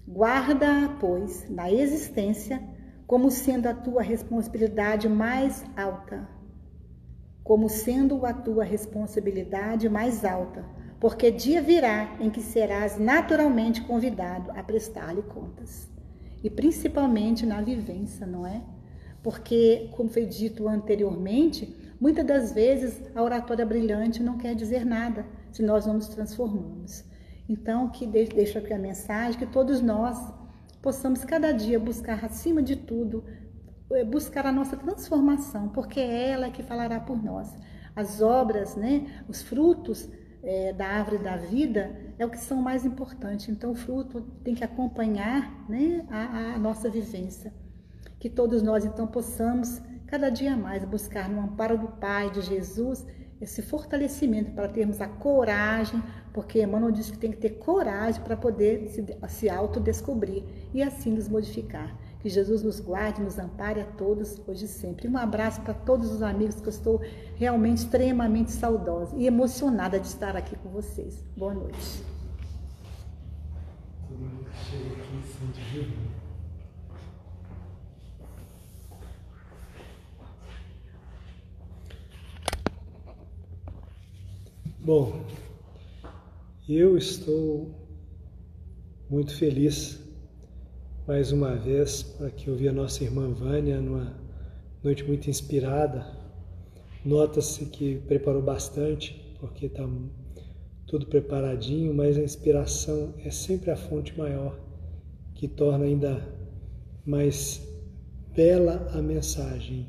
[0.04, 2.60] guarda, pois, na existência
[3.06, 6.33] como sendo a tua responsabilidade mais alta
[7.44, 10.64] como sendo a tua responsabilidade mais alta,
[10.98, 15.86] porque dia virá em que serás naturalmente convidado a prestar-lhe contas.
[16.42, 18.62] E principalmente na vivência, não é?
[19.22, 25.26] Porque, como foi dito anteriormente, muitas das vezes a oratória brilhante não quer dizer nada
[25.52, 27.04] se nós não nos transformamos.
[27.46, 30.18] Então, que deixo aqui a mensagem que todos nós
[30.80, 33.24] possamos cada dia buscar acima de tudo
[34.06, 37.54] buscar a nossa transformação, porque é ela que falará por nós.
[37.94, 40.08] As obras, né, os frutos
[40.42, 43.48] é, da árvore da vida é o que são mais importantes.
[43.48, 47.52] Então, o fruto tem que acompanhar né, a, a nossa vivência.
[48.18, 53.06] Que todos nós, então, possamos cada dia mais buscar no amparo do Pai, de Jesus,
[53.40, 58.36] esse fortalecimento para termos a coragem, porque Emmanuel diz que tem que ter coragem para
[58.36, 61.96] poder se, se autodescobrir e assim nos modificar.
[62.24, 65.06] Que Jesus nos guarde, nos ampare a todos hoje e sempre.
[65.06, 67.02] Um abraço para todos os amigos que eu estou
[67.36, 71.22] realmente extremamente saudosa e emocionada de estar aqui com vocês.
[71.36, 72.02] Boa noite.
[74.08, 75.92] Todo mundo que chega aqui sente
[84.80, 85.26] Bom,
[86.66, 87.70] eu estou
[89.10, 90.03] muito feliz
[91.06, 94.14] mais uma vez para que eu vi a nossa irmã Vânia numa
[94.82, 96.06] noite muito inspirada.
[97.04, 99.86] Nota-se que preparou bastante, porque está
[100.86, 104.58] tudo preparadinho, mas a inspiração é sempre a fonte maior
[105.34, 106.26] que torna ainda
[107.04, 107.66] mais
[108.34, 109.86] bela a mensagem,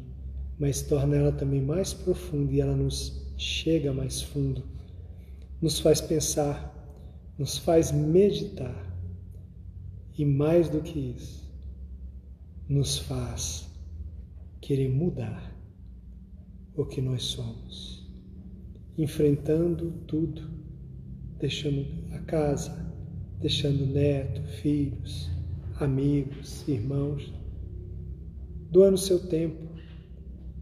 [0.60, 4.76] mas torna ela também mais profunda e ela nos chega mais fundo
[5.62, 6.74] nos faz pensar,
[7.38, 8.95] nos faz meditar
[10.18, 11.46] e mais do que isso,
[12.68, 13.70] nos faz
[14.62, 15.56] querer mudar
[16.76, 18.10] o que nós somos,
[18.98, 20.42] enfrentando tudo,
[21.40, 22.94] deixando a casa,
[23.40, 25.30] deixando neto, filhos,
[25.80, 27.34] amigos, irmãos,
[28.72, 29.64] doando seu tempo,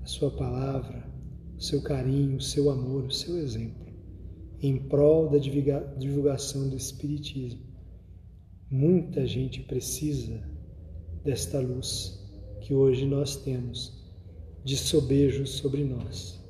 [0.02, 1.08] a sua palavra,
[1.58, 3.84] o seu carinho, o seu amor, o seu exemplo
[4.64, 7.60] em prol da divulgação do Espiritismo.
[8.76, 10.42] Muita gente precisa
[11.24, 12.20] desta luz
[12.60, 14.04] que hoje nós temos
[14.64, 16.44] de sobejo sobre nós.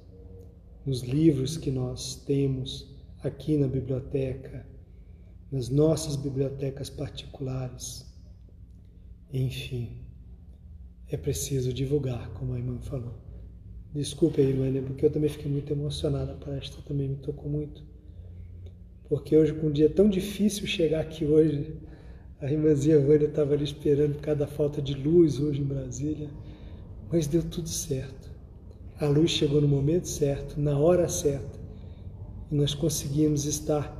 [0.85, 2.87] Nos livros que nós temos
[3.21, 4.65] aqui na biblioteca,
[5.51, 8.09] nas nossas bibliotecas particulares.
[9.33, 9.97] Enfim,
[11.09, 13.15] é preciso divulgar, como a irmã falou.
[13.93, 16.31] Desculpe aí, irmã, porque eu também fiquei muito emocionada.
[16.31, 17.83] A palestra também me tocou muito
[19.09, 21.75] porque hoje, com um dia tão difícil chegar aqui hoje,
[22.43, 26.29] a irmãzinha Vânia estava ali esperando por causa da falta de luz hoje em Brasília,
[27.09, 28.29] mas deu tudo certo.
[28.99, 31.57] A luz chegou no momento certo, na hora certa,
[32.51, 33.97] e nós conseguimos estar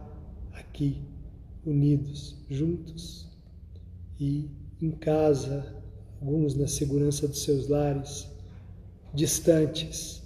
[0.52, 1.02] aqui,
[1.66, 3.30] unidos, juntos,
[4.20, 5.82] e em casa,
[6.20, 8.30] alguns na segurança dos seus lares,
[9.14, 10.22] distantes,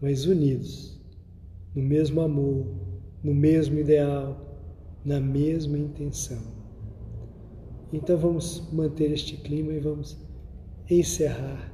[0.00, 0.98] mas unidos,
[1.74, 2.66] no mesmo amor,
[3.22, 4.58] no mesmo ideal,
[5.04, 6.55] na mesma intenção.
[7.92, 10.16] Então vamos manter este clima e vamos
[10.90, 11.72] encerrar.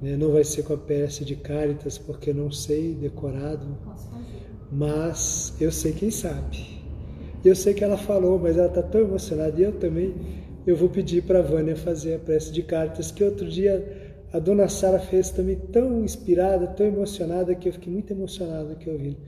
[0.00, 0.16] Né?
[0.16, 3.66] Não vai ser com a peça de Caritas, porque não sei decorado,
[4.70, 6.82] mas eu sei quem sabe.
[7.44, 10.14] Eu sei que ela falou, mas ela está tão emocionada, e eu também.
[10.66, 14.40] Eu vou pedir para a Vânia fazer a prece de Caritas, que outro dia a
[14.40, 19.18] dona Sara fez também tão inspirada, tão emocionada, que eu fiquei muito emocionada aqui ouvindo.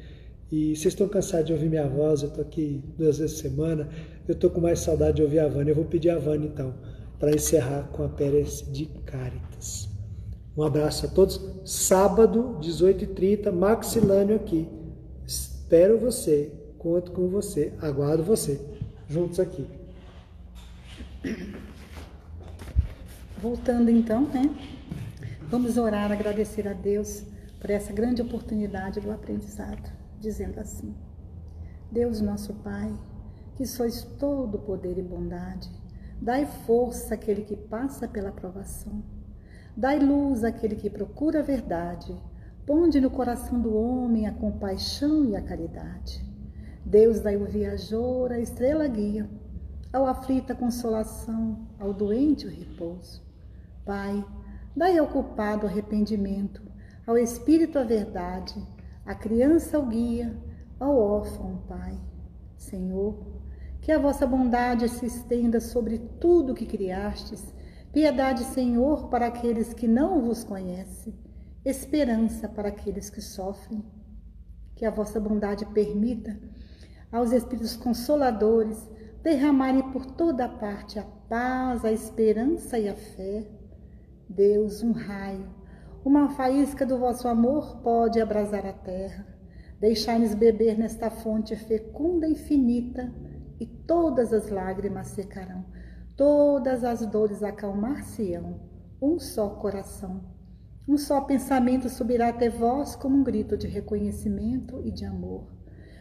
[0.50, 3.88] E vocês estão cansados de ouvir minha voz, eu estou aqui duas vezes por semana,
[4.26, 5.72] eu estou com mais saudade de ouvir a Vânia.
[5.72, 6.74] Eu vou pedir a Vânia então,
[7.18, 9.90] para encerrar com a Pérez de Caritas.
[10.56, 11.38] Um abraço a todos.
[11.66, 14.66] Sábado, 18h30, Maxilânio aqui.
[15.26, 18.58] Espero você, conto com você, aguardo você,
[19.06, 19.66] juntos aqui.
[23.40, 24.50] Voltando então, né?
[25.50, 27.22] Vamos orar, agradecer a Deus
[27.60, 30.94] por essa grande oportunidade do aprendizado dizendo assim:
[31.90, 32.94] Deus nosso Pai,
[33.54, 35.70] que sois todo poder e bondade,
[36.20, 39.02] dai força àquele que passa pela provação,
[39.76, 42.14] dai luz àquele que procura a verdade,
[42.66, 46.26] ponde no coração do homem a compaixão e a caridade.
[46.84, 49.28] Deus dai o viajor a estrela guia,
[49.92, 53.22] ao aflito a consolação, ao doente o repouso.
[53.84, 54.24] Pai,
[54.76, 56.62] dai ao culpado arrependimento,
[57.06, 58.54] ao espírito a verdade,
[59.08, 60.36] a criança o guia,
[60.78, 61.98] ao órfão Pai.
[62.58, 63.40] Senhor,
[63.80, 67.42] que a vossa bondade se estenda sobre tudo que criastes,
[67.90, 71.18] piedade, Senhor, para aqueles que não vos conhecem,
[71.64, 73.82] esperança para aqueles que sofrem.
[74.76, 76.38] Que a vossa bondade permita
[77.10, 78.90] aos Espíritos Consoladores
[79.22, 83.48] derramarem por toda parte a paz, a esperança e a fé.
[84.28, 85.57] Deus, um raio
[86.08, 89.26] uma faísca do vosso amor pode abrasar a terra.
[89.78, 93.12] Deixai-nos beber nesta fonte fecunda e infinita,
[93.60, 95.66] e todas as lágrimas secarão,
[96.16, 98.58] todas as dores acalmar-se-ão.
[99.02, 100.22] Um só coração,
[100.88, 105.52] Um só pensamento subirá até vós como um grito de reconhecimento e de amor.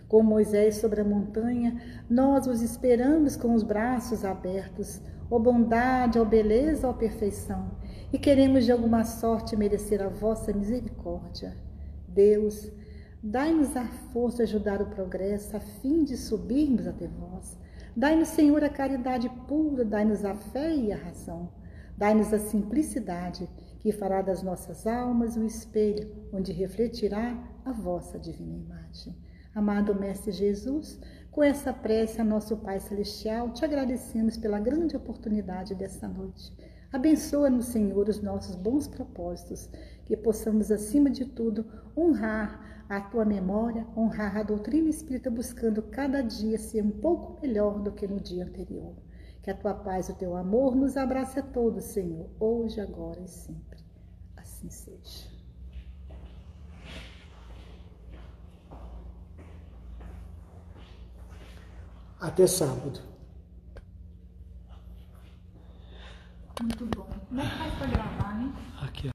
[0.08, 6.24] Com Moisés sobre a montanha, nós os esperamos com os braços abertos, ó bondade, ó
[6.24, 7.72] beleza, ó perfeição,
[8.12, 11.56] e queremos de alguma sorte merecer a vossa misericórdia.
[12.08, 12.72] Deus,
[13.22, 17.58] dai-nos a força de ajudar o progresso, a fim de subirmos até vós.
[17.96, 21.52] Dai-nos, Senhor, a caridade pura, dai-nos a fé e a razão.
[21.98, 23.50] Dai-nos a simplicidade,
[23.80, 29.16] que fará das nossas almas um espelho, onde refletirá a vossa divina imagem.
[29.54, 31.00] Amado Mestre Jesus,
[31.32, 36.54] com essa prece a nosso Pai Celestial, te agradecemos pela grande oportunidade desta noite.
[36.92, 39.70] Abençoa-nos, Senhor, os nossos bons propósitos,
[40.06, 41.66] que possamos, acima de tudo,
[41.96, 47.80] honrar a tua memória, honrar a doutrina espírita, buscando cada dia ser um pouco melhor
[47.80, 48.96] do que no dia anterior.
[49.42, 53.22] Que a tua paz e o teu amor nos abrace a todos, Senhor, hoje, agora
[53.22, 53.80] e sempre.
[54.36, 55.28] Assim seja.
[62.20, 63.17] Até sábado.
[66.62, 67.08] Muito bom.
[67.30, 68.52] Como é que faz pra gravar, né?
[68.82, 69.06] Aqui, ó.